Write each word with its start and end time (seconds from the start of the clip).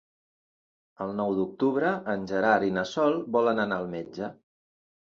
El 1.05 1.13
nou 1.19 1.35
d'octubre 1.41 1.93
en 2.15 2.25
Gerard 2.33 2.69
i 2.71 2.75
na 2.81 2.89
Sol 2.95 3.23
volen 3.39 3.65
anar 3.69 3.81
al 3.81 3.91
metge. 3.97 4.35